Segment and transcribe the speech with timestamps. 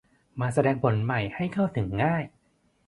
[0.39, 2.23] มาแสดงผลใหม่ให้เข้าถึงง่าย